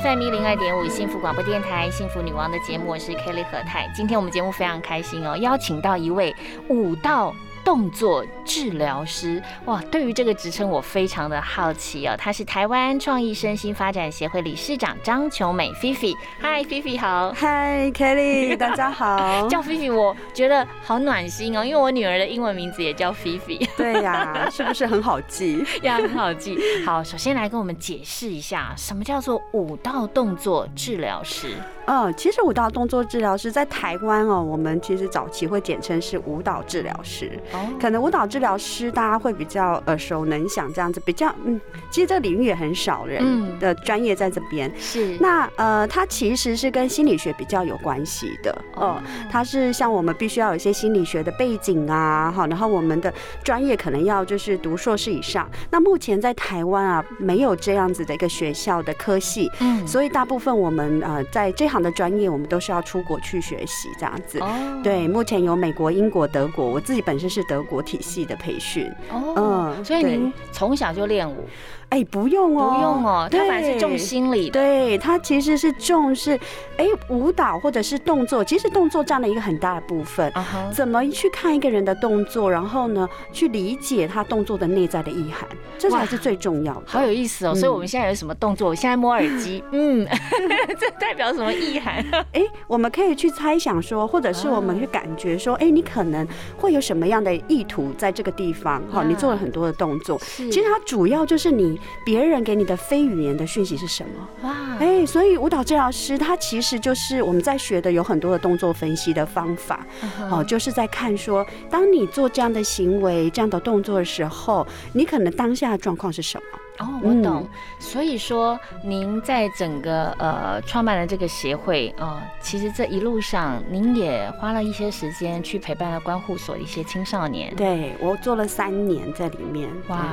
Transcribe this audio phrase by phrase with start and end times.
[0.00, 3.88] FM 一零二点五幸福广播电台《幸福女王》的节目，我是 Kelly 何太。
[3.94, 6.34] 今天我们节目非常开心哦，邀请到一位
[6.68, 7.32] 舞道。
[7.64, 12.14] 动作治疗师哇，对于这个职称我非常的好奇哦。
[12.16, 16.14] 他是台湾创意身心发展协会理事长张琼美菲菲。
[16.38, 17.32] 嗨，菲菲好。
[17.32, 19.48] 嗨，Kelly， 大家好。
[19.48, 23.58] 叫菲菲，我觉得好暖心哦，因为我女儿的英文名字也叫菲菲。
[23.76, 25.64] 对呀， 是不是很好记？
[25.82, 26.58] 呀，很好记。
[26.84, 31.54] 好，首先来跟我们解释一下，什么叫做舞蹈动作治疗师？
[31.86, 37.38] 嗯，其实舞蹈动作治疗师在台湾哦，我们其实早期会简称是舞蹈治疗师。
[37.80, 44.72] 可能舞蹈治疗师大家会比较耳熟能详，这样子比较嗯，其实这个领域也很少人的专业在这边。
[44.78, 49.00] 是那呃，它其实是跟心理学比较有关系的哦。
[49.30, 55.48] 它是像我们必须要有一些心理学的背景啊，好，然后我们的专业可能要就是读硕士以上。
[55.70, 64.38] 那目前在台湾啊，没有这样子的一个学校的科系，嗯，所以大部分我们呃在这行的专业，我们都是要出国去学习这样子。
[64.40, 68.90] 哦，对，目前有美国、英国、德国，我自己本身是德国体系的培训。
[69.10, 71.48] 哦，嗯，所以您从小就练舞。
[71.94, 74.60] 哎，不用哦，不用哦，他反而是重心理的。
[74.60, 76.36] 对他其实是重视，
[76.76, 80.32] 哎，舞蹈或者是动作，其实动作占了一个很大的部分。
[80.72, 86.82] 怎么去看一个人的动作，然后呢，去理解他动作的内在的意涵，这才是最重要的。
[86.86, 87.54] 好有意思哦！
[87.54, 88.70] 所以我们现在有什么动作？
[88.70, 90.04] 我现在摸耳机， 嗯，
[90.80, 92.04] 这代表什么意涵？
[92.32, 96.26] 哎，我们可以去猜想说，或者是我们去感觉说，哎，你可能
[96.58, 98.82] 会有什么样的意图在这个地方？
[98.90, 101.78] 哈，你做了很多的动作，其实它主要就是你。
[102.04, 104.48] 别人给你的非语言的讯息是什么？
[104.48, 109.86] 哇，哎，所以舞蹈治疗师他其实就是我们在学的有很多的动作分析的方法，
[110.30, 116.58] 哦，就是在看说，当你做这样的行为、这样的动作的时候，你可能当下的状况是什么？
[116.78, 117.46] 哦，我懂。
[117.78, 127.54] 所以说，您在整个呃创办了这个协会啊，其实这一路上，您也花了一些时间去陪伴了关护所的一些青少年。
[127.54, 129.68] 对我做了三年在里面。
[129.88, 130.04] 哇，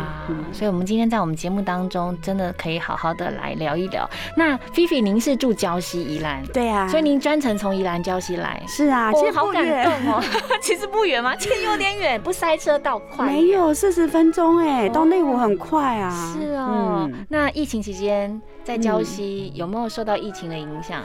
[0.52, 4.08] 所以我们今天在我们节目当中，真的可以好好的来聊一聊。
[4.38, 6.46] 那菲菲，您是住礁溪宜兰？
[6.48, 8.62] 对啊，所以您专程从宜兰礁溪来？
[8.68, 10.24] 是啊，其实好感动哦。
[10.62, 11.36] 其实不远 吗？
[11.38, 13.26] 其实有点远，不塞车倒快。
[13.26, 16.34] 没有，四十分钟哎，到内湖很快啊。
[16.34, 21.04] 是哦，那疫情期间在礁溪有没有受到疫情的影响？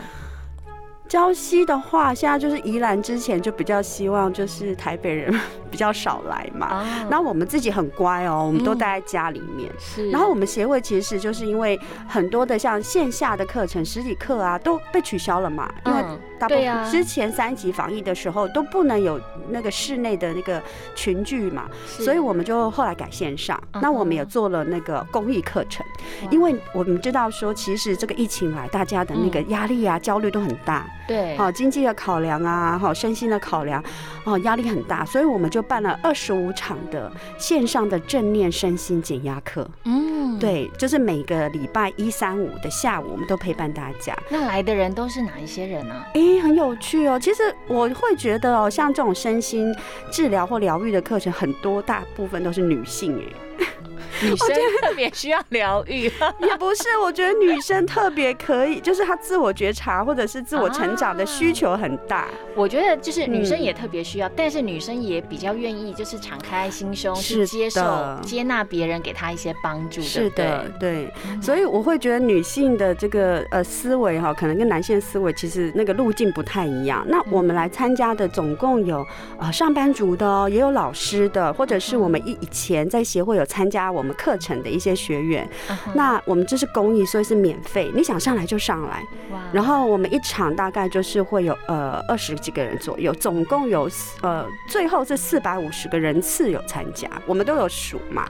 [1.08, 5.32] 礁溪的话，现在就是宜兰之前就比较希望就是台北人
[5.70, 6.84] 比较少来嘛。
[7.08, 9.70] 然后我们自己很乖哦，我们都待在家里面。
[9.78, 10.10] 是。
[10.10, 11.78] 然后我们协会其实就是因为
[12.08, 16.04] 很多的像线下的课程、实体课啊都被取消了嘛，因为。
[16.38, 19.18] 大部分，之前三级防疫的时候都不能有
[19.48, 20.62] 那个室内的那个
[20.94, 23.58] 群聚嘛，所以我们就后来改线上。
[23.80, 25.82] 那我们也做了那个公益课程，
[26.30, 30.86] 因为我们知道说，其实这个疫情来，大家的那个压力啊、焦虑都很大。
[31.06, 33.82] 对，好，经济的考量啊，好，身心的考量，
[34.24, 39.68] 哦，压力很大，所以我们就办了二十五场的线上的正念身心减压课。
[39.84, 44.16] 嗯，对，就是每个礼拜一、三、五的下午，我们都陪伴大家。
[44.28, 45.94] 那来的人都是哪一些人呢？
[46.14, 49.74] 哎很有趣哦，其实我会觉得哦，像这种身心
[50.10, 53.66] 治疗或疗愈的课程，很多大部分都是女性哎。
[54.22, 54.48] 女生
[54.80, 56.04] 特别需要疗愈，
[56.40, 62.28] 也不是，我觉得女生特别可以，就是她自我觉察或者是自我成长的需求很大。
[62.54, 70.00] 我觉得就是女生也特别需要，但是女生也比较愿意，就是敞开心胸去接受、接纳别人给她一些帮助。
[70.00, 71.12] 是的，对。
[71.42, 77.04] 所以我会觉得女性的这个呃思维哈，可能跟男性思维其实那个路径不太一样。
[77.06, 79.06] 那我们来参加的总共有
[79.38, 84.05] 呃上班族的，也有老师的，或者是我们以以前在协会有参加我。
[84.05, 85.48] 我们课程的一些学员，
[85.94, 89.02] 那我们这是公益，所以是免费，你想上来就上来。
[89.52, 93.90] 然后我们一场大概就是会有呃二十几个人左右，总共有
[94.22, 98.26] 呃最后是四百五十个人次有参加，我们都有数嘛。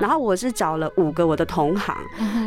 [0.00, 1.94] 然后我是找了五个我的同行，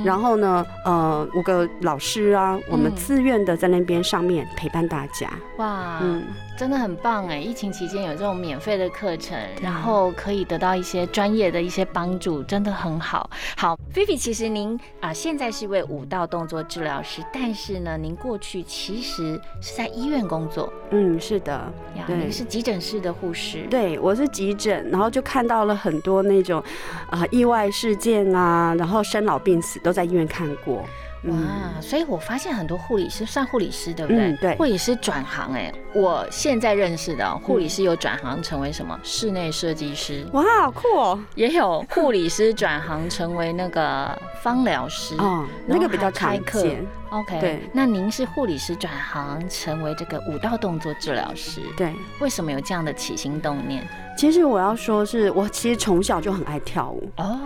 [0.04, 5.30] 然后呢呃五个老师啊，我们自愿的在那边上面陪伴大家。
[5.58, 6.24] 哇，嗯。
[6.58, 7.40] 真的很棒哎！
[7.40, 13.30] 疫情期间有这种免费的课程，然后可以得到一些专业的一些帮助，真的的很好。
[13.58, 21.52] 好，菲菲，其实您啊、现在是一位舞蹈动作治疗师，但是呢，您过去其实是在医院工作嗯，是的，
[21.96, 23.68] 呀，对您是急诊室的护士。
[23.70, 26.64] 对我是急诊，然后就看到了很多那种
[27.10, 30.84] 啊、意外事件啊，然后生老病死都在医院看过。
[31.24, 34.22] 嗯，哇，所以我发现很多护理师算护理师对不对？
[34.32, 41.20] 嗯对护理师转行哎、我现在认识的哦护理师有转行成为什么室内设计师，哇，好酷哦！
[41.36, 45.16] 也有护理师转行成为那个芳疗师。
[45.22, 46.86] 哦，那个比较常见。
[47.12, 47.60] OK，对。
[47.74, 53.86] 那您是护理师转行成为这个舞蹈动作治疗师，对，为什么有这样的起心动念？
[54.18, 57.40] 其实我要说是我其实从小就很爱跳舞，哦，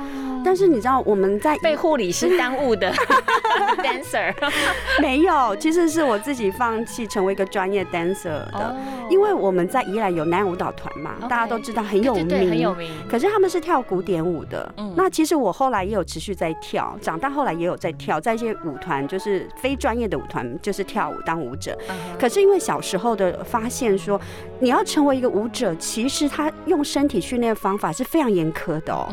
[0.44, 2.92] 但是你知道我们在被护理师耽误的
[3.84, 4.34] dancer
[5.00, 8.76] 没有，其实是我自己放弃成为一个专业 dancer 的，哦。
[9.08, 12.92] 因为我们在宜兰有男舞蹈团嘛大家都知道很有名，很有名。
[13.08, 14.92] 可是他们是跳古典舞的，嗯。
[14.98, 21.78] 那其实我后来也有持续在跳，长大后来也有在跳，在一些舞团，就是非专业的舞团，就是跳舞当舞者。
[22.20, 24.20] 可是因为小时候的发现说，
[24.60, 29.08] 你要成为一个舞者，其实他用身体训练方法是非常严苛的哦。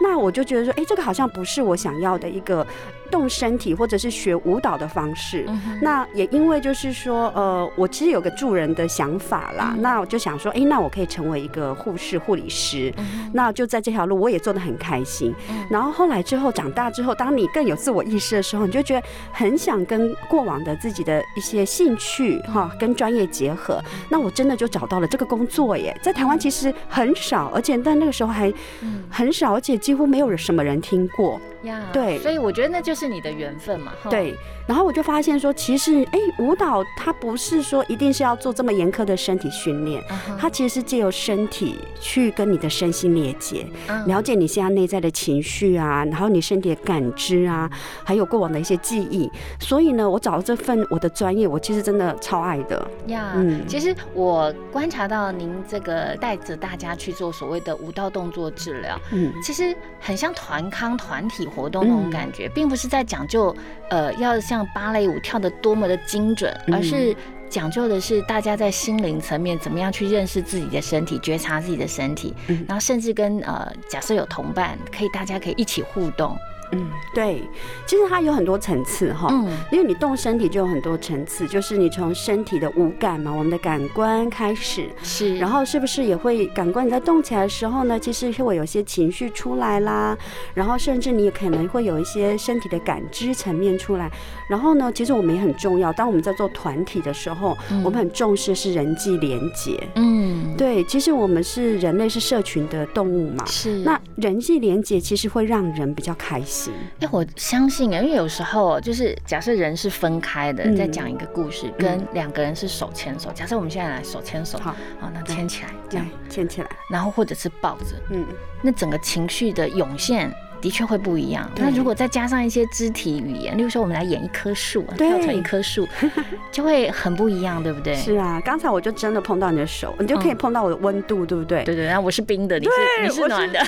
[0.00, 2.64] 那我就觉得说，哎、这个好像不是我想要的一个
[3.10, 5.44] 动身体或者是学舞蹈的方式。
[5.48, 12.92] 嗯那也因为就是说，呃，我其实有个助人的想法啦，嗯那我就想说，哎、那我可以成为一个护士、护理师。
[12.98, 15.34] 嗯那就在这条路，我也做得很开心。
[15.50, 23.80] 嗯然后后来之后长大之后，当你更有自我意识的时候，你就觉得很想跟过往的自己的一些兴趣哈，跟专业结合。
[24.08, 31.40] 那我真的就找到了这个工作耶，在台湾其实很少，而且但那个时候还嗯很少，而且几乎没有人什么人听过。
[31.62, 33.92] 呀，对所以我觉得那就是你的缘分嘛。
[34.08, 34.34] 对，
[34.68, 40.00] 然后我就发现说，其实哎，舞蹈它不是说一定是要做这么严苛的身体训练。
[40.38, 47.68] 它其实是借由身体去跟你的身心连接，嗯了解你现在内在的情绪啊，然后你身体的感知啊，
[48.04, 49.28] 还有过往的一些记忆。
[49.66, 52.88] 所以呢，我找到这份我的专业，我其实真的超爱的。
[53.08, 53.66] 呀，嗯。
[53.66, 63.52] 其实我观察到您这个带着大家去做所谓的舞蹈动作治疗，嗯，其实很像团康团体活动那种嗯感觉，并不是在讲究
[63.90, 66.74] 呃要像芭蕾舞跳的多么的精准，嗯。
[66.74, 67.12] 而是
[67.50, 72.64] 讲究的是大家在心灵层面怎么样去认识自己的身体，觉察自己的身体，嗯。
[72.68, 76.36] 然后甚至跟呃假设有同伴，可以大家可以一起互动，
[76.72, 77.42] 嗯，对，
[77.86, 79.28] 其实它有很多层次哈。
[79.30, 90.16] 嗯因为你动身体就有很多层次，就是你从身体的五感嘛，我们的感官开始，是，然后是不是也会感官你在动起来的时候呢，其实会有些情绪出来啦，
[90.54, 94.10] 然后甚至你也可能会有一些身体的感知层面出来。
[94.48, 99.82] 然后呢，其实我们也很重要，当我们在做团体的时候，嗯我们很重视是人际连结。
[99.96, 103.44] 嗯对，其实我们是人类是社群的动物嘛。
[103.46, 106.55] 是那人际连结其实会让人比较开心。
[107.00, 113.30] 哎，我相信啊，因为有时候就是假设人是分开的，嗯在讲一个故事，跟两个人是手牵手。
[113.32, 116.68] 假设我们现在来手牵手，好，好，那牵起来这样，牵起来。
[116.90, 118.26] 然后或者是抱着，嗯，
[118.62, 120.32] 那整个情绪的涌现。
[120.66, 121.48] 的确会不一样。
[121.54, 125.86] 那如果再加上一些肢体语言，例如说我们来演一棵树，对跳成一棵树，
[126.50, 127.94] 就会很不一样，对不对？
[127.94, 131.62] 是啊，刚才我就真的碰到你的手，你就可以碰到我的温度，对不对？
[131.62, 132.72] 对对，然后我是冰的，你是
[133.04, 133.64] 你是暖的，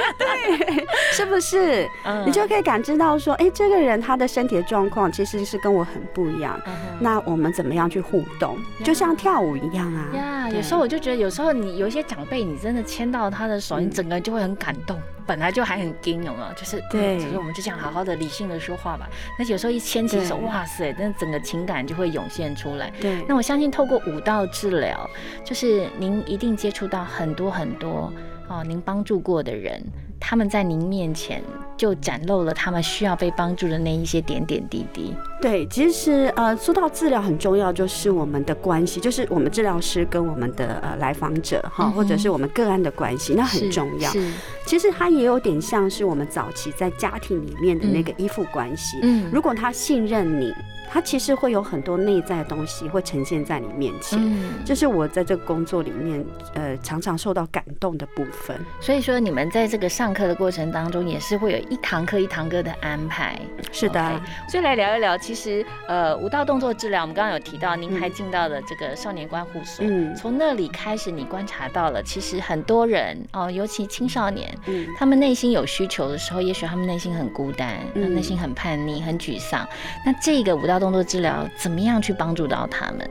[1.12, 1.88] 是不是？
[2.04, 6.60] 嗯你就可以感知到说，哎、这个人他的身体的状况其实是跟我很不一样。
[6.66, 8.58] 嗯那我们怎么样去互动？
[8.84, 10.08] 就像跳舞一样啊。
[10.14, 15.00] 呀，对有时候我就觉得，有时候你有一些长辈，你真的牵到他的手，嗯你整个人就会很感动。
[15.26, 16.52] 本来就还很惊，有没有？
[16.54, 19.08] 就是对嗯只是我们就这样好好的理性的说话吧。
[19.38, 22.92] 那有时候一牵起手，哇塞，那整个情感就会涌现出来。
[23.00, 25.08] 对，那我相信透过舞蹈治疗，
[25.44, 28.12] 就是您一定接触到很多很多
[28.48, 29.80] 哦，您帮助过的人，
[30.20, 31.42] 他们在您面前
[31.76, 35.14] 就展露了他们需要被帮助的那一些点点滴滴。
[35.40, 44.10] 对，其实呃，说到治疗很重要，就是我们的关系，就是我们治疗师跟我们的呃来访者哈，或者是我们个案的关系，那很重要。
[44.10, 44.30] 是，
[44.66, 48.98] 其实它也有点像是我们早期在家庭里面的那个依附关系。
[49.02, 50.52] 嗯如果他信任你，
[50.92, 54.18] 他其实会有很多内在的东西会呈现在你面前。
[54.20, 58.58] 嗯，这是我在这个工作里面，呃，常常受到感动的部分。
[58.80, 63.40] 所以说你们在这个上课的过程当中，也是会有一堂课一堂课的安排。
[63.70, 79.64] 是的所以来聊一聊，其实呃，舞蹈动作治疗，我们刚刚有提到，您嗯还进到了这个少年观护所，嗯从那里开始，你观察到了，其实很多人哦，尤其青少年，嗯，他们内心有需求的时候，也许他们内心很孤单，嗯内心很叛逆、很沮丧。
[80.04, 83.08] 那这个舞蹈动作治疗怎么样去帮助到他们？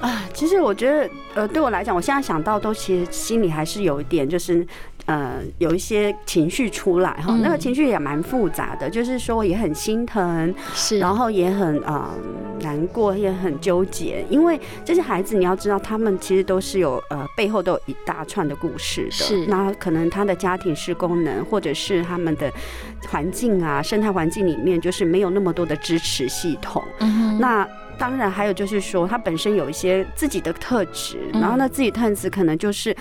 [0.00, 4.66] 啊，其实我觉得，呃，对我来讲，我现在想到都其实心里还是有一点，就是
[5.08, 12.18] 呃有一些情绪出来哈，嗯那个情绪也蛮复杂的，就是说也很心疼，是，然后也很啊、呃
[12.60, 19.10] 难过，也很纠结，因为这些孩子你要知道，他们其实都是有呃背后都有一大串的故事的。
[19.10, 22.52] 是那可能他的家庭式功能，或者是他们的
[23.08, 26.84] 环境啊，生态环境里面就是没有那么多的支持系统。
[27.00, 32.94] 嗯那当然还有就是说，他本身有一些自己的特质，嗯然后呢，自己特质可能就是。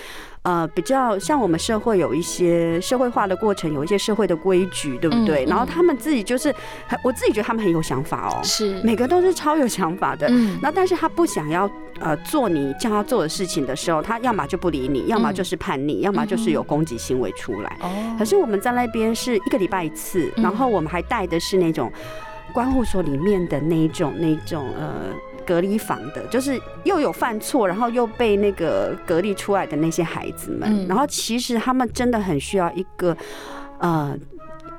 [0.47, 5.43] 呃，比较像我们社会有一些社会化的过程，有一些社会的规矩，对不对？
[5.43, 6.55] 嗯嗯然后他们自己就是，
[6.87, 10.25] 很我自己觉得他们很有想法哦，是，每个都是超有想法的。
[10.29, 17.77] 嗯那但是他不想要呃做你叫他做的事情的时候，他要么就不理你，要么就是叛逆，要么就是有攻击行为出来。
[17.81, 21.91] 哦可是我们在那边是一个礼拜一次，嗯然后我们还带的是那种
[22.53, 25.13] 关护所里面的那一种那一种呃。
[25.47, 30.87] 隔离房的，就是又有犯错，然后又被那个隔离出来的那些孩子们，嗯。
[30.87, 33.15] 然后其实他们真的很需要一个，
[33.79, 34.13] 呃，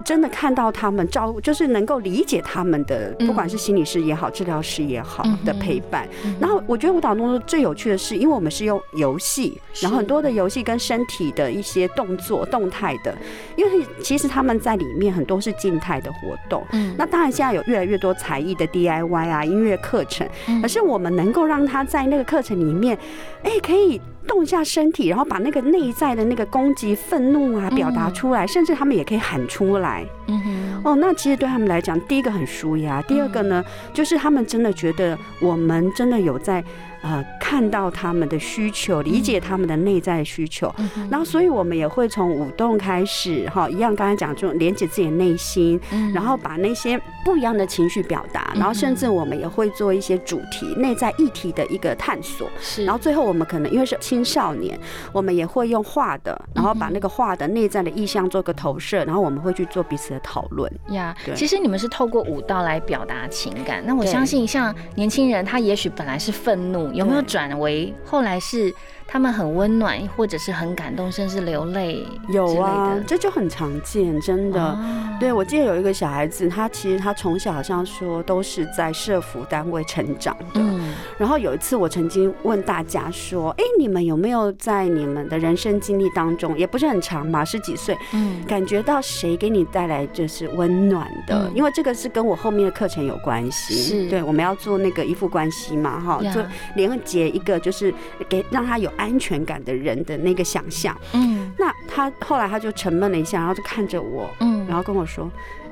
[0.09, 6.09] 真的看到他们照，就是能够理解他们的，嗯不管是心理师也好，治疗师也好的陪伴。
[6.25, 13.15] 嗯然后我觉得舞蹈动作最有趣的是，因为我们是用游戏，然后很多的游戏跟身体的一些动作、动态的，
[13.55, 16.65] 因为其实他们在里面很多是静态的活动。
[16.73, 22.97] 嗯那当然，现在有越来越多才艺的 DIY 啊，音乐课程，嗯可是我们能够让他在那个课程里面，
[23.43, 29.98] 哎，可以动一下身体，然后把那个内在的那个攻击、愤怒啊表达出来，甚至他们也可以喊出来。
[30.26, 30.83] 嗯哼。
[30.85, 36.62] 哦，那其实对他们来讲，第一个很舒压，第二个呢，就是他们真的觉得我们真的有在
[37.09, 40.73] 呃看到他们的需求，理解他们的内在需求。
[40.77, 52.50] 嗯然后，所以我们也会从舞动开始，哈，一样刚才讲这种连接自己的内心，嗯然后把那些不一样的情绪表达，然后甚至我们也会做一些主题、内在议题的一个探索。
[52.61, 54.79] 是，然后最后我们可能因为是青少年，
[55.12, 60.71] 我们也会用画的，然后把那个画的内在的意象做个投射，然后我们会去做彼此的讨论。
[60.91, 63.83] 呀对其实你们是透过舞蹈来表达情感。
[63.87, 68.75] 那我相信，像年轻人，他也许本来是愤怒，有没有转为后来是
[69.07, 74.61] 他们很温暖，或者是很感动，甚至流泪有啊这就很常见，真的。
[74.61, 74.78] 哦
[75.21, 80.61] 对，我记得有一个小孩子，他其实他从小好像说都是在社服单位成长的。
[80.61, 91.49] 嗯然后有一次，我曾经问大家说：“哎，你们有没有在你们的人生经历当中，也不是很长嘛，十几岁，嗯感觉到谁给你带来就是温暖的？
[91.49, 93.75] 嗯因为这个是跟我后面的课程有关系。
[93.75, 96.40] 是对，我们要做那个依附关系嘛，哈，呀就
[96.76, 97.93] 连接一个就是
[98.28, 100.97] 给让他有安全感的人的那个想象。
[101.12, 105.28] 嗯那他后来他就沉闷了一下，然后就看着我，嗯然后跟我说：“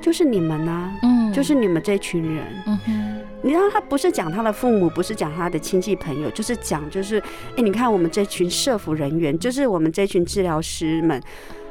[0.06, 7.18] 就是你们呐、嗯就是你们这群人。”嗯哼你知道他不是讲他的父母，不是讲他的亲戚朋友，就是讲就是，
[7.56, 11.20] 哎、你看我们这群社服人员，就是我们这群治疗师们，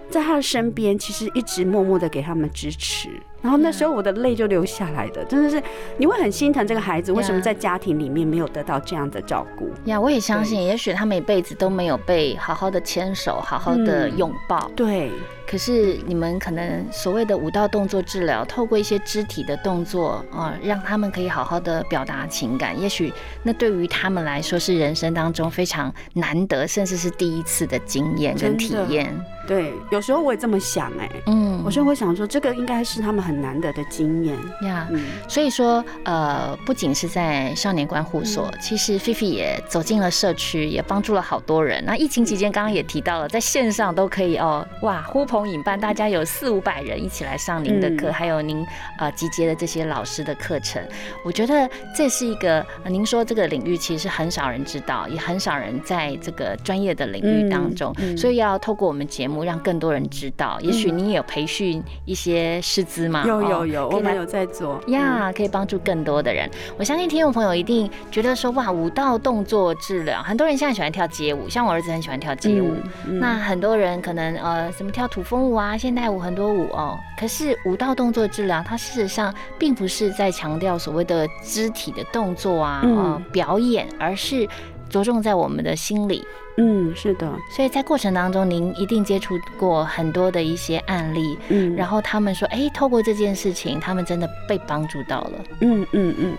[0.10, 3.08] 在他的身边，其实一直默默的给他们支持。
[3.46, 5.62] 然后那时候我的泪就流下来的，真的是
[5.98, 9.70] 你会很心疼这个孩子，为什么在家庭里面没有得到这样的照顾？
[9.84, 14.68] 呀，我也相信，也许他们一辈子都没有被好好的牵手，好好的嗯拥抱。
[14.76, 15.12] 对，
[15.48, 22.82] 可是你们可能所谓的舞蹈动作治疗，透过一些肢体的动作啊、让他们可以好好的表达情感。
[22.82, 29.16] 也许那对于他们来说是人生当中非常难得，甚至是第一次的经验跟体验。
[29.48, 34.36] 对，有时候我也这么想、哎，嗯，我就会想说，这个应该是他们很难得的经验。
[34.64, 34.88] 呀。
[34.92, 41.84] 嗯，所以说，呃，不仅是在少年观护所，嗯其实菲菲也走进了社区，也帮助了好多人。
[41.86, 48.66] 那疫情期间，刚刚也提到了，在线上都可以哦，哇，呼朋引伴，大家有四五百人一起来上您的课，嗯还有您
[48.98, 50.82] 呃集结的这些老师的课程。
[51.24, 60.60] 我觉得这是一个，呃您说这个领域其实很少人知道，也很少人在这个专业的领域当中，所以要透过我们节目让更多人知道。
[60.62, 63.15] 也许你也有培训一些师资嘛？
[63.26, 66.50] 有哦有有，我们有在做呀，可以帮助更多的人。
[66.78, 72.74] 我相信听众朋友一定觉得说，哇，舞蹈动作治疗，很多人现在喜欢跳街舞，像我儿子很喜欢跳街舞。
[73.08, 76.98] 嗯那很多人可能呃，什么跳土风舞啊、现代舞很多舞哦。
[77.18, 84.48] 可是舞蹈动作治疗，它事实上并不是在强调所谓的肢体的动作啊、嗯呃表演，而是
[84.96, 86.26] 着重在我们的心理。
[86.58, 95.44] 嗯，是的，所以在过程当中，您一定接触过很多的一些案例，嗯，然后他们说，哎，透过这件事情，他们真的被帮助到了。
[95.60, 96.34] 嗯嗯嗯，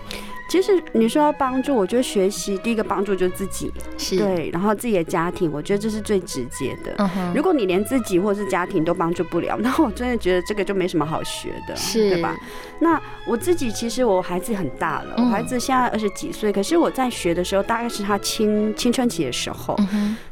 [0.49, 6.93] 其实你说要帮助，我觉得学习第一个帮助就是自己，是，对，然后自己的家庭，我觉得这是最直接的。
[6.97, 12.35] 嗯哼，如果你连自己或是家庭都帮助不了，那我真的觉得这个就没什么好学的，是对吧？
[12.79, 19.75] 那我自己其实我孩子很大了，嗯我孩子现在二十几岁，可是我在学的时候，大概是他青青春期的时候。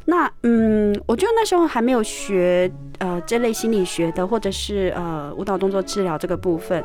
[0.06, 6.82] 那嗯，我觉得那时候还没有学呃这类心理学的，或者是呃舞蹈动作治疗这个部分。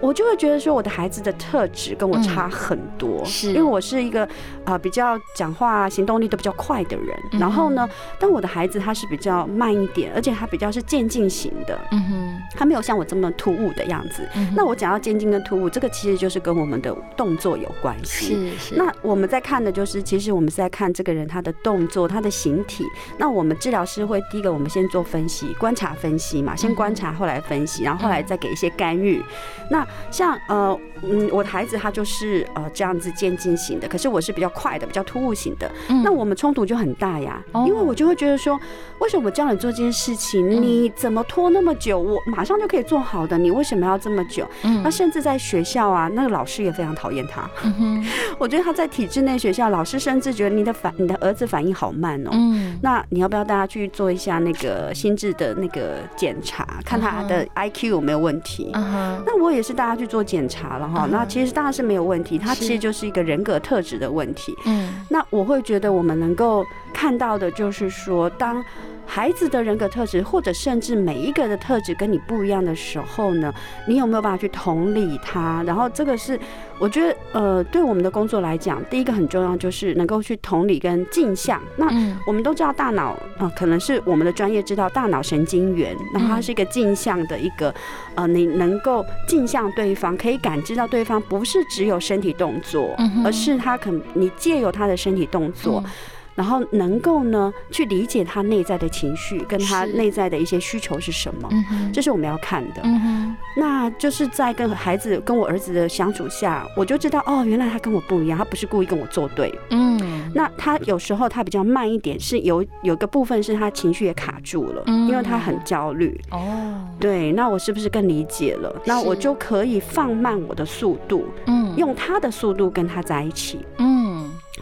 [0.00, 4.28] 我就会觉得说，我的孩子的特质跟我差很多，是因为我是一个
[4.64, 7.16] 啊比较讲话、行动力都比较快的人。
[7.32, 7.88] 嗯然后呢，
[8.18, 14.28] 但我的孩子他是比较慢一点，而且他比较是渐进型的，嗯哼，他没有像我这么突兀的样子。
[14.34, 18.34] 嗯那我讲到渐进跟突兀，这个其实就是跟我们的动作有关系。
[18.58, 22.84] 是是，那我们在看的就是，其实我们是在看这个人他的动作、他的形体。
[23.18, 29.22] 那我们治疗师会第一个，我们先做分析，观察分析嘛，先观察，后来分析，然后后来再给一些干预。
[29.70, 35.70] 那像呃嗯，我的孩子他就是呃这样子渐进型的，可是我是比较快的，比较突兀型的。
[35.88, 38.58] 嗯那我们冲突就很大呀，哦因为我就会觉得说，
[39.00, 41.98] 为什么我教你做这件事情，你怎么拖那么久？
[41.98, 44.46] 我马上就可以做好的，你为什么要这么久？
[44.62, 47.48] 嗯那甚至在学校啊，那个老师也非常讨厌他。
[47.64, 48.06] 嗯哼，
[48.38, 52.30] 我觉得他在体制内学校，老师甚至觉得你的反你的儿子反应好慢哦。
[52.32, 58.70] 嗯，那你要不要带他去做一下那个心智的那个检查，看他的 IQ 有没有问题？
[58.74, 61.10] 嗯哼，那我也是带他去做检查了哈嗯。
[61.10, 64.54] 那其实当然是没有问题，他其实就是一个人格特质的问题。
[64.66, 68.62] 嗯那我会觉得我们能够看到的就是说，当
[69.06, 73.54] 孩子的人格特质，或者甚至每一个的特质跟你不一样的时候呢，
[73.86, 75.62] 你有没有办法去同理他？
[75.64, 76.38] 然后这个是
[76.78, 81.62] 我觉得呃，对我们的工作来讲，第一个很重要就是能够去同理跟镜像。
[81.76, 87.72] 那嗯我们都知道大脑啊、呃可能是我们的专业知道大脑神经元，那它是一个镜像的一个
[88.16, 92.94] 呃，你能够镜像对方，可以感知到对方不是只有身体动作，
[93.24, 95.82] 而是他可你借由他的身体动作。
[95.86, 95.90] 嗯
[96.36, 101.48] 然后能够呢去理解他内在的情绪，跟他内在的一些需求是什么，
[101.92, 102.82] 这是我们要看的。
[102.84, 109.52] 嗯哼，那就是在跟孩子、跟我儿子的相处下，我就知道哦，原来他跟我不一样，他不是故意跟我作对。
[109.70, 116.20] 嗯，那他有时候他比较慢一点，是有有个部分是他情绪也卡住了，嗯因为他很焦虑。
[116.30, 118.74] 哦，对，那我是不是更理解了？
[118.84, 123.64] 那我就可以放慢我的速度，嗯，用他的速度跟他在一起。
[123.78, 124.05] 嗯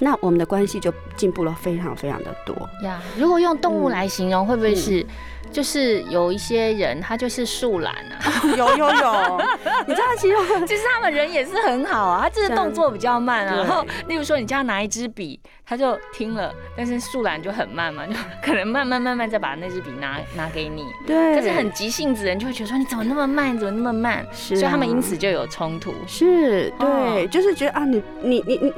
[0.00, 2.54] 那我们的关系就进步了非常非常的多。
[2.82, 5.06] 呀，如果用动物嗯来形容，会不会是？
[5.54, 8.18] 就是有一些人，他就是树懒啊，
[8.56, 9.40] 有 有有，
[9.86, 10.36] 你知道其实
[10.66, 13.54] 其实他们人也是很好啊，他只是动作比较慢啊。
[13.54, 20.84] 然后，例如说你叫他拿一支笔，他就听了，但是树懒就很慢嘛， 就可能慢慢慢慢再把那支笔拿拿给你。
[21.06, 25.94] 对，可是很急性子的人就会觉得说你怎么那么慢，你怎么那么慢，是啊所以他们因此就有冲突。
[26.08, 28.72] 是对，哦就是觉得啊，你你你你，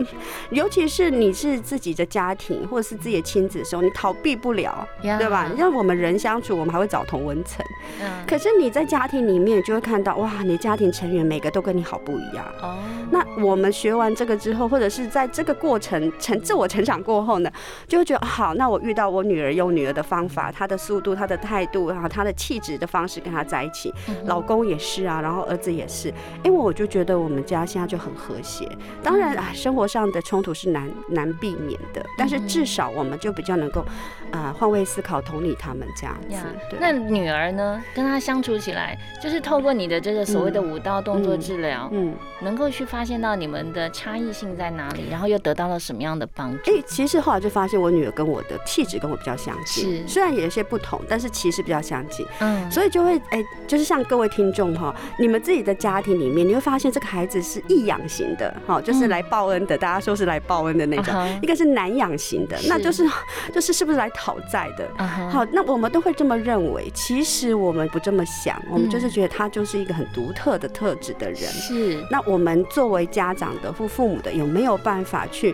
[0.50, 5.50] 尤其是你是自己的家庭或者是自己的亲子的时候，你逃避不了，呀对吧？
[5.56, 7.64] 让我们人相处，我们还会找同温层。
[8.02, 12.44] 嗯，可是你在家庭里面，就会看到哇，你家庭成员每个都跟你好不一样。
[12.61, 12.76] 哦，
[13.11, 17.50] 那我们学完这个之后，或者是在这个过程成自我成长过后呢，
[17.87, 28.68] 就会觉得好，那我遇到我女儿用女儿的方法，她的速度、她的态度，然后她的气质的方式跟她在一起，老公也是啊，然后儿子也是，因为我就觉得我们家现在就很和谐。
[29.02, 33.85] 当然啊，生活上的冲突是难难避免的，但是至少我们就比较能够
[34.33, 36.42] 啊换位思考、同理他们这样子呀。
[36.71, 42.14] 对，那女儿呢，跟她相处起来，就是透过你的这个所谓的舞蹈动作治疗，嗯。
[42.42, 46.71] 能够去发现到你们的差异性在哪里，然后又得到了什么样的帮助？
[46.71, 50.07] 哎、其实后来就发现我女儿跟我的气质跟我比较相近，是。
[50.07, 63.03] 虽然有一些不同，但是其实比较相近，嗯，所以就会哎、就是像各位听众哈，你们自己的家庭里面，你会发现这个孩子是易养型的，哈，就是来报恩的，大家说是来报恩的那种；一个是难养型的，那就是
[63.51, 64.87] 就是是不是来讨债的？
[65.31, 71.40] 好，那我们都会这么认为，其实我们不这么想，我们就是觉得他就是一个很独特的特质的人。
[71.50, 75.52] 是那我们作为家长的父父母的，有没有办法去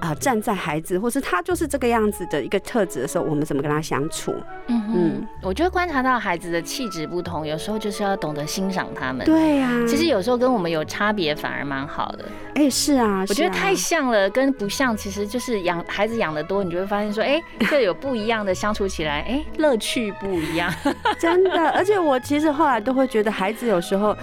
[0.00, 4.34] 啊、站在孩子，或是他就是这个样子的一个特质的时候，我们怎么跟他相处？
[4.66, 12.24] 嗯嗯，我觉得观察到孩子的气质不同，有时候就是要懂得欣赏他们。，对呀、其实有时候跟我们有差别反而蛮好的。
[12.54, 20.72] 哎、是啊，是啊我觉得太像了，跟不像其实就是养孩子养的多，你就会发现说，哎，这有不一样的相处起来，哎，乐趣不一样。
[21.18, 24.16] 真的，而且我其实后来都会觉得，孩子有时候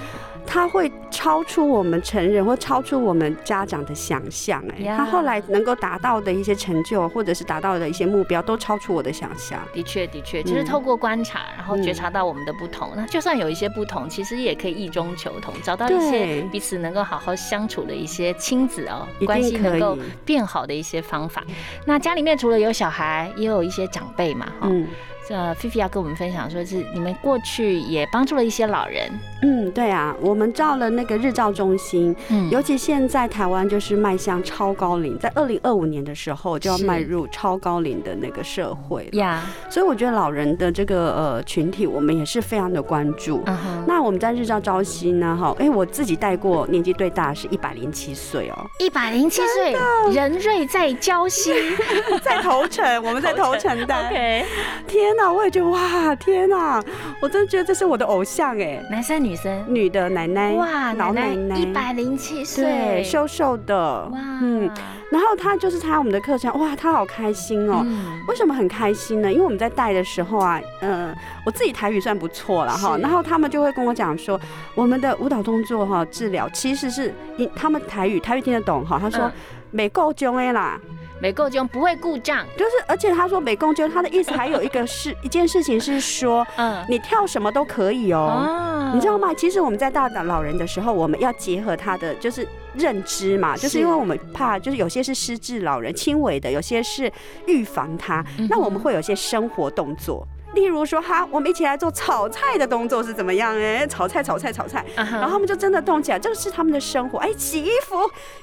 [0.48, 4.64] 他会超出我们成人或超出我们家长的想象。
[4.70, 9.60] 哎，呀他后来能够达到的一些成就，或者是达到的一些目标，都超出我的想象。
[9.74, 12.92] 的确，的确，就是透过观察，然后嗯觉察到我们的不同。
[12.96, 21.44] 那就算有一些不同，其实也可以异中求同，找到一些彼此能够好好相处的一些亲子哦关系能够变好的一些方法。
[21.86, 24.68] 那家里面除了有小孩，也有一些长辈嘛，哈。
[24.70, 24.88] 嗯，
[25.30, 29.10] 呃，菲菲要跟我们分享说，是你们过去也帮助了一些老人，
[29.42, 32.50] 嗯，对啊，我们照了那个日照中心，嗯。
[32.50, 43.44] 尤其现在台湾就是迈向超高龄，在二零二五年的时候就要迈入超高龄的那个社会了，呀，所以我觉得老人的这个呃群体，我们也是非常的关注。
[43.86, 49.76] 那我们在日照朝夕呢，哈，哎，我自己带过，年纪最大是一百零七岁哦，一百零七岁，
[50.14, 51.54] 人瑞在礁溪
[52.24, 53.98] 在头城，我们在头城带。
[54.08, 54.46] OK，
[54.88, 56.82] 天哪，我也觉得哇，天哪，
[57.22, 61.36] 我真的觉得这是我的偶像哎，男生女生，女的奶奶，哇，老奶奶。
[61.36, 63.76] 奶，一百零七对，岁，瘦瘦的，
[64.12, 64.70] 哇，嗯，
[65.12, 67.82] 然后他就是参加我们的课程，哇，他好开心哦。
[67.84, 68.22] 嗯。
[68.28, 69.32] 为什么很开心呢？
[69.32, 71.14] 因为我们在带的时候啊，呃，
[71.46, 74.40] 我自己台语算不错了哈，然后他们就会跟我讲说，
[74.76, 79.32] 我们的舞蹈动作哈治疗其实是因他们台语台语听得懂哈，他说嗯。
[79.70, 80.80] 美够中哎啦，
[81.22, 88.20] 没够就不会故障，就是而且他说美共就，他的意思还有一个事 一件事情是说，嗯，你跳什么都可以哦。
[88.48, 89.18] 哦你知道？
[89.18, 89.34] 吗？
[89.34, 97.12] 其实我们在大老人的时候，我们要结合他的就是认知嘛，就是因为我们怕，就是有些是失智老人轻微的，有些是
[97.48, 100.26] 预防他，嗯那我们会有一些生活动作。
[100.58, 103.56] 例如说，哈，我们一起来做炒菜的动作是怎么样？
[103.56, 107.20] 哎，炒菜，炒菜，炒菜，然然后他们就真的动起来，这个是他们的生活。
[107.20, 107.96] 哎，洗衣服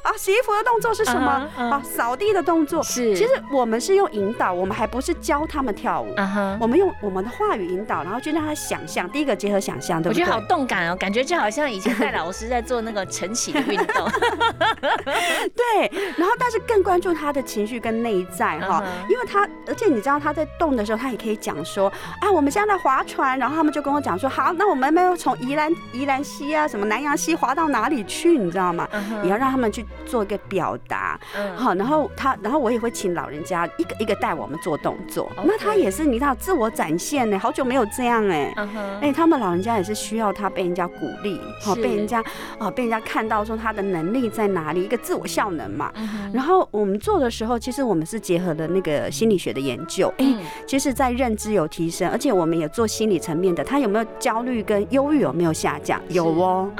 [0.03, 1.51] 啊，洗衣服的动作是什么？
[1.57, 2.81] 啊，扫地的动作。
[2.85, 6.15] 是，其实我们是用引导，我们还不是教他们跳舞。
[6.61, 9.11] 我们用我们的话语引导，然后去让他想象。
[9.11, 10.23] 第一个结合想象，对不对？
[10.23, 14.09] 我觉得好动感哦，感觉就好像以前戴老师在做那个晨起的运动，
[15.53, 28.89] 对，然后但是更关注他的情绪跟内在哈因为他而且你知道他在动的时候，他也可以讲说啊，我们现在在划船，然后他们就跟我讲说，好，那我们要从宜兰宜兰溪啊，什么南洋溪划到哪里去，你知道吗？
[28.93, 31.57] 嗯也要让他们去做一个表达，嗯。
[31.57, 38.55] 好，然后他，然后我也会请老人家一个一个带我们做动作，那他也是你知道自我展现呢，好久没有这样哎，
[39.01, 42.23] 哎、他们老人家也是需要他被人家鼓励，好被人家
[42.59, 45.93] 啊、被人家看到说他的能力在哪里，一个自我效能嘛。
[45.97, 50.45] 嗯，然后我们做的时候，其实我们是结合了那个心理学的研究，哎、嗯。
[50.67, 56.01] 其实在认知有提升，而且我们也做心理层面的，他有没有焦虑跟忧郁有没有下降？
[56.09, 56.71] 有哦。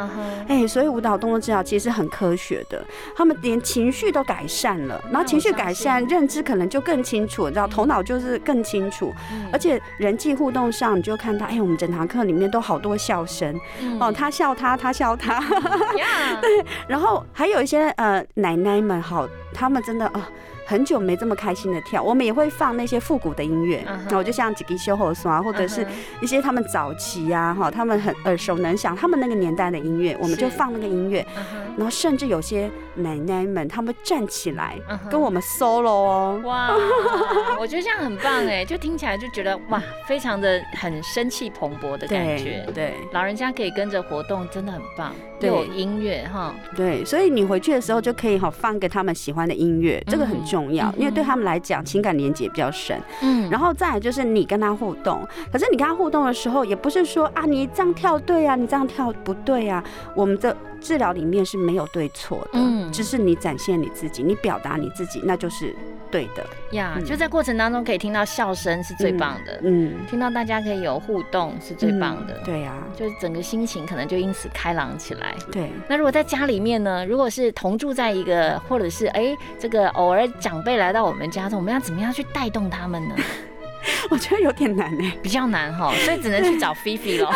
[0.49, 2.83] 哎、所以舞蹈动作治疗其实很科学的，
[3.17, 9.49] 他们连情绪都改善了，然后情绪改善，认知可能就更清楚，你知道，头脑就是更清楚，嗯。
[9.53, 13.99] 而且人际互动上，你就看到，哎、我们整堂课里面都好多笑声，嗯。
[14.01, 15.41] 哦，他笑他，他笑他，
[16.43, 20.29] 对，然后还有一些呃奶奶们，好，他们真的啊。
[20.67, 25.87] 很久没这么开心的跳，我们也会放那些复古的音乐，然后就像几个修后刷，或者是
[26.23, 31.23] 一些他们早期呀、哈，他们很耳熟能详，他们那个年代的音乐，我们就放那个音乐，
[31.77, 34.79] 然后甚至有些奶奶们，他们站起来
[35.11, 36.71] 跟我们 solo 哦，哇，
[37.61, 42.67] 我觉得这样很棒哎，就听起来就觉得哇，非常的很生气蓬勃的感觉。
[42.75, 45.15] 对老人家可以跟着活动，真的很棒。
[45.41, 45.51] 对。
[45.75, 50.95] 音乐哈，对，所以你回去的时候就可以哈放给他们喜欢的音乐，这个很重要，嗯。
[50.99, 53.01] 因为对他们来讲情感连接比较深。
[53.23, 53.51] 嗯。
[53.51, 59.83] 然后再来就是你跟他互动，可是你跟他互动的时候，也不是说啊你这样跳对啊，你这样跳不对啊。
[60.15, 62.93] 我们的治疗里面是没有对错的，嗯。
[62.93, 65.75] 只是你展现你自己，你表达你自己，那就是
[66.15, 66.47] 对的。
[66.71, 72.35] 呀，嗯就在过程当中可以听到笑声是最棒的，嗯，听到大家可以有互动是最棒的。
[72.35, 75.35] 嗯对呀、就是整个心情可能就因此开朗起来。
[75.51, 77.05] 对，那如果在家里面呢？
[77.05, 83.17] 如果是同住在一个，或者是哎、这个偶尔长辈来到我们家中，我们要怎么样去带动他们呢？
[84.11, 87.29] 我觉得有点难哎、比较难哈，所以只能去找菲菲喽。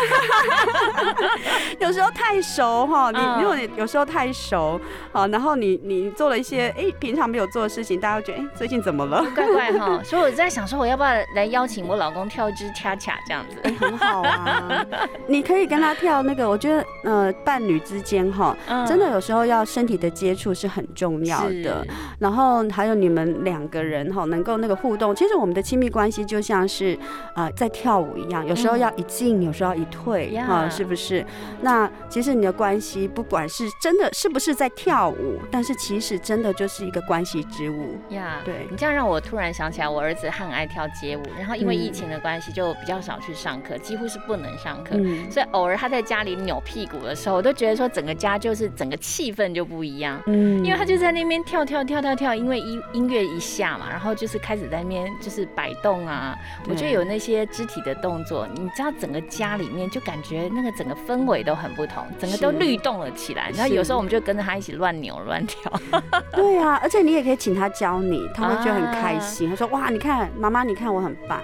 [1.79, 4.79] 有时候太熟哈，你嗯如果你有时候太熟，
[5.11, 9.25] 好，然后你你做了一些哎、平常没有做的事情，大家会觉得哎、最近怎么了？
[9.35, 13.57] 怪怪哈， 所以我在想说，我要不要来邀请我老公跳一支恰恰这样子？
[13.63, 14.85] 哎、很好啊，
[15.27, 21.85] 你可以跟他跳那个，我觉得呃伴侣之间哈，嗯真的有时候要身体的接触是很重要的。
[22.19, 26.97] 然后还有你们两个人哈，能够那个互动，其实我们的亲密关系就像是
[27.35, 31.25] 呃在跳舞一样，有时候要一进，有时候要一退呀啊，是不是？
[31.61, 37.97] 那其实你的关系不管是真的是不是在跳舞，但是其实真的就是一个关系之舞。
[38.09, 44.95] 呀对你这样让我突然想起来，我儿子很爱跳街舞，然后因为嗯疫情的关系，就比较少去上课，几乎是不能上课。
[44.95, 50.21] 嗯所以偶尔他在家里扭屁股的时候，我都觉得说整个家就是整个气氛就不一样。
[50.27, 56.28] 嗯因为他就在那边跳跳跳跳跳，因为音音乐一下嘛，然后就是开始在那边就是摆动啊，
[56.67, 63.51] 我觉得有那些肢体的动作，你知道整个家里面就感觉那个整个氛围都很不同，整个都律动了起来。
[63.55, 65.71] 然后有时候我们就跟着他一起乱扭乱跳。
[66.33, 69.49] 对啊，而且你也可以请他教你，他会觉得很开心。
[69.49, 71.41] 他说：“哇，你看妈妈，你看我很棒。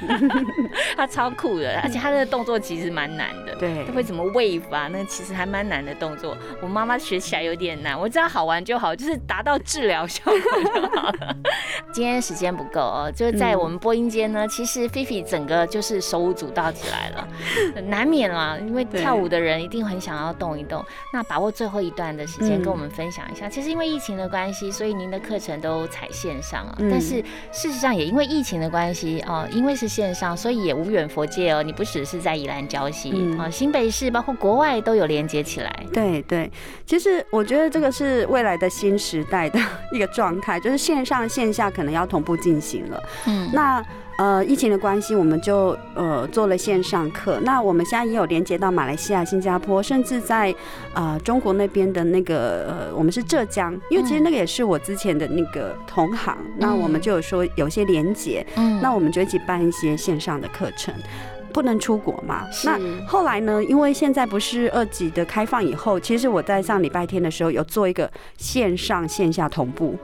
[0.96, 3.54] ”他超酷的，而且他的动作其实蛮难的。
[3.54, 4.88] 对，他会怎么 wave 啊？
[4.90, 6.36] 那其实还蛮难的动作。
[6.60, 10.34] 我妈妈学起来有点难，我知道好玩就好，就是达到治疗效果
[10.74, 11.36] 就好了。
[11.92, 17.28] 今天时间不够哦，就是在我们播音间呢，其实菲菲整个就是手舞足蹈起来了，
[17.88, 20.84] 难免啦，因为跳舞的人一定很想要动一动。
[21.12, 23.48] 那把握最后一段的时间，跟我们分享一下。
[23.48, 26.76] 其实因为疫情的关系，所以您的课程都采线上啊。
[26.78, 31.62] 但是事实上也因为疫情的关系哦，因为是线上，所以也无远佛界哦。
[31.62, 35.86] 你不只是在宜兰礁溪啊，新北市包括国外都有连接起来。
[35.92, 36.50] 对对，
[36.86, 39.58] 其实我觉得这个是未来的新时代的
[39.92, 43.02] 一个状态，就是线上线下可能要同步进行了。
[43.26, 43.84] 嗯，那。
[44.20, 47.40] 呃，疫情的关系，我们就呃做了线上课。
[47.42, 50.54] 那我们现在也有连接到马来西亚、新加坡，甚至在
[50.92, 56.36] 呃中国那边的那个呃，我们是浙江，因为其实那个也是我之前的那个同行。
[56.58, 60.92] 那我们就有说有些连接，嗯，那我们就一起办一些线上的课程。
[61.52, 62.46] 不能出国嘛？
[62.64, 62.78] 那
[63.08, 63.60] 后来呢？
[63.64, 69.96] 因为现在不是二级的开放以后，其实我在上礼拜天的时候有做一个线上线下同步。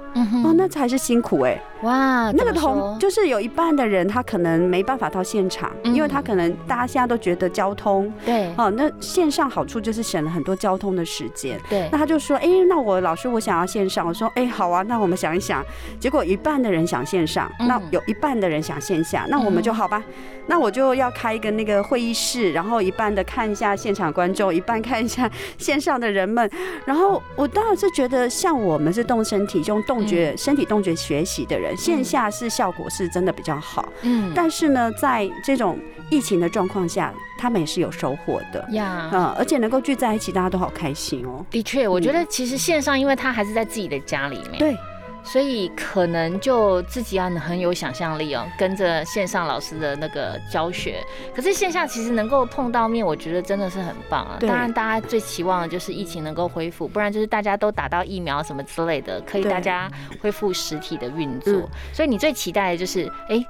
[0.43, 1.63] 哦，那才是辛苦哎！
[1.83, 11.61] 哇，那个同就是有一半的人他可能没办法到现场，因为他可能大家现在都觉得交通对哦，那线上好处就是省了很多交通的时间。
[11.69, 15.65] 对，那他就说：“哎，那我老师我想要线上。”我说：“哎，好啊，那我们想一想。”
[16.01, 20.03] 结果一半的人想线上，那有一半的人想线下，那我们就好吧。
[20.49, 26.49] 那我就要开一个那个会议室，然后一半的看一下现场观众，一半看一下 线上的人们。
[26.85, 33.89] 然后我当然是觉得，像我们是动身体、用动觉、身体动觉学习的人，线下是效果是真的比较好。
[34.03, 35.79] 嗯，但是呢，在这种
[36.11, 39.09] 疫情的状况下，他们也是有收获的呀。
[39.13, 41.45] 嗯，而且能够聚在一起，大家都好开心哦。
[41.51, 44.59] 的确，我觉得其实线上，因为他还是在自己的家里面。
[44.59, 44.77] 对。
[45.27, 51.05] 所以可能就自己要很有想象力哦，跟着线上老师的那个教学。
[51.35, 54.39] 可是线下其实能够碰到面，我觉得真的是很棒啊。
[54.41, 59.91] 当然，大家最期望的就是疫情能够恢复，不然就是大家都打到疫苗什么之类的，可以大家
[60.23, 61.69] 恢复实体的运作。
[61.93, 63.45] 所以你最期待的就是，哎，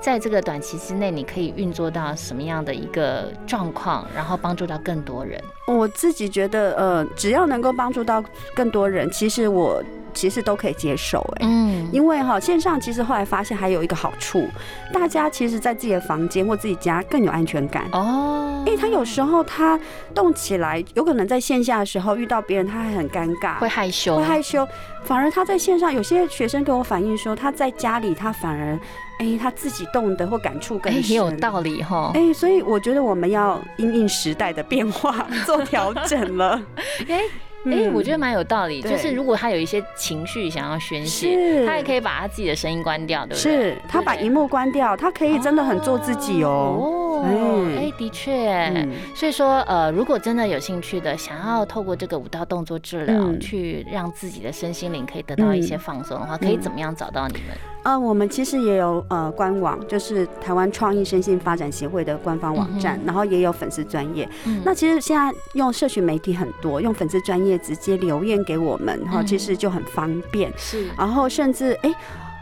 [0.00, 5.38] 在这个短期之内，你可以运作到什么样的一个状况，然后帮助到更多人。
[5.66, 9.82] 我自己觉得，呃，只要能够帮助到更多人，其实我。
[10.18, 14.48] 其实都可以接受哎，嗯，因为哈线上其实后来发现还有一个好处，
[14.92, 18.64] 大家其实，在自己的房间或自己家更有安全感哦。
[18.66, 19.78] 因为，他有时候他
[20.12, 24.66] 动起来，有可能在线下的时候遇到别人，他还很尴尬，会害羞，会害羞。
[25.04, 28.76] 反而他在线上，有些学生跟我反映说，他在家里他反而
[29.20, 32.10] 哎他自己动的或感触更深，有道理哈。
[32.14, 36.60] 哎，所以我觉得我们要因应时代的变化 做调整了。
[37.08, 37.22] 哎。
[37.64, 38.80] 哎，我觉得蛮有道理。
[38.80, 43.52] 就是如果他有一些情绪想要宣泄，他也可以把他自己的声音关掉，对不对？
[43.52, 46.94] 是他把荧幕关掉，他可以真的很做自己哦。
[47.20, 48.86] 哦，哎，的确。
[49.14, 57.56] 所以说，呃，如果真的有兴趣的，想要透过这个舞蹈动作治疗，去让自己的身心灵可以得到一些放松的话，可以怎么样找到你们？
[57.82, 64.28] 呃，我们其实也有呃官网，就是台湾创意身心发展协会的官方网站，然后也有粉丝专业。
[64.64, 70.52] 那其实现在用社群媒体很多，用粉丝专业直接留言给我们，哈，其实就很方便。
[70.56, 71.94] 是，然后甚至哎。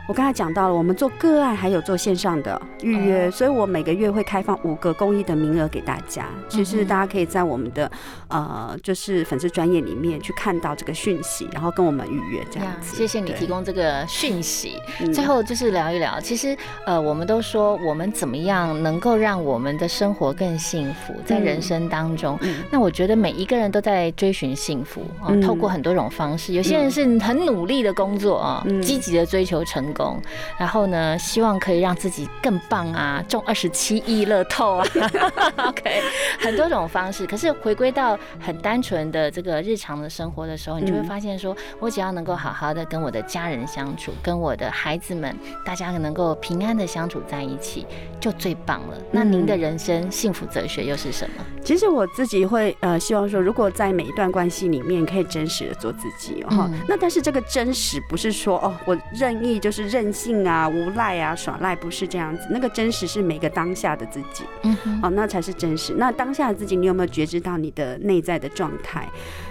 [0.09, 6.27] 我刚才讲到了，我们做个案还有做线上的预约，所以我每个月会开放五个公益的名额给大家。
[6.49, 7.91] 其实大家可以在我们的
[8.29, 12.97] 呃，就是粉丝专业里面去看到这个讯息，然后跟我们预约这样子。
[12.97, 14.81] 谢谢你提供这个讯息。
[15.13, 22.39] 最后就是聊一聊，其实呃，我们都说我们怎么样能够让我们的生活更幸福，在人生当中。
[22.71, 26.53] 那我觉得每一个人都在追寻幸福啊，透过很多种方式。
[26.53, 29.96] 有些人是很努力的工作啊，积极的追求成。
[29.97, 30.21] 工，
[30.59, 34.87] 然后呢，希望可以让自己更棒啊，中二十七亿乐透啊，
[35.69, 36.03] OK，
[36.39, 37.27] 很多种方式。
[37.27, 47.87] 可是回归到很单纯的这个日常的生活的时候，你就会发现，说我只要能够好好的跟我的家人相处，跟我的孩子们，大家能够平安的相处在一起，
[48.21, 48.99] 就最棒了。
[49.11, 51.45] 那您的人生幸福哲学又是什么？
[51.65, 59.86] 其实我自己会呃希望说，如果在每一段关系里面可以真实的做自己哈，那但是这个真实不是说哦，我任意就是。
[59.89, 62.47] 是任性啊、无赖啊、耍赖，不是这样子。
[62.51, 65.95] 那个真实是每个当下的自己，嗯哼，哦，那才是真实。
[65.97, 69.09] 那当下的自己，你有没有觉知到你的内在的状态？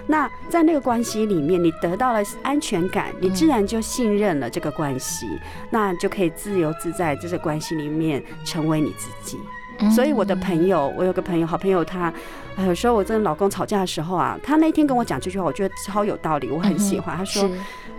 [0.08, 5.26] 那在那个关系里面，你得到了安全感，你自然就信任了这个关系，
[5.72, 9.38] 那就可以自由自在在这个关系里面成为你自己。
[9.94, 12.14] 所以我的朋友，我有个朋友，好朋友，他
[12.66, 17.16] 有时候我跟老公吵架的时候啊，他那天跟我讲这句话，我觉得超有道理，我很喜欢。
[17.18, 17.50] 他说，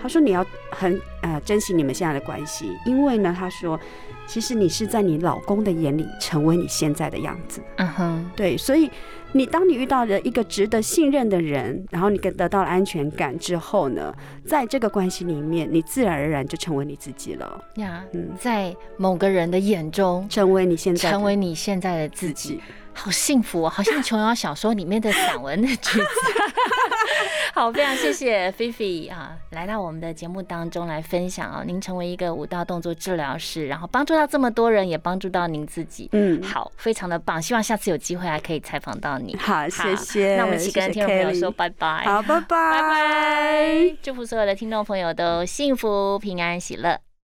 [0.01, 3.79] 他说你要很呃珍惜你们现在的关系，因为呢，他说，
[4.27, 7.61] 其实你是在你老公的眼里成为你现在的样子。
[7.77, 8.91] 嗯哼，对，所以
[9.37, 17.63] 你当你遇到了一个值得信任的人，然后你跟得到了安全感之后呢，在这个关系里面，你自然而然就成为你自己了。
[17.77, 22.61] 呀，嗯，在某个人的眼中，成为你现在，成为你现在的自己。
[22.97, 26.01] 好幸福哦，好像琼瑶小说里面的散文的句子。
[27.55, 31.63] 好，非常谢谢菲菲啊，来到我们的节目当中来分享啊。
[31.65, 36.09] 您成为一个舞蹈动作治疗师，然后帮助到这么多人，也帮助到您自己。
[36.13, 37.41] 嗯，好，非常的棒。
[37.41, 39.35] 希望下次有机会还可以采访到你。
[39.37, 40.37] 好，谢谢。
[40.37, 42.05] 那我们一起跟听众朋友说拜拜。
[42.05, 43.97] 好，拜拜，拜拜。
[44.03, 47.07] 祝福所有的听众朋友都幸福、平安、喜乐。